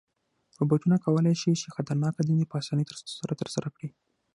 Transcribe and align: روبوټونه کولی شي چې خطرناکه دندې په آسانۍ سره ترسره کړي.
روبوټونه 0.59 0.95
کولی 1.05 1.33
شي 1.41 1.51
چې 1.61 1.73
خطرناکه 1.75 2.21
دندې 2.23 2.45
په 2.49 2.55
آسانۍ 2.61 2.85
سره 3.19 3.33
ترسره 3.41 3.67
کړي. 3.75 3.89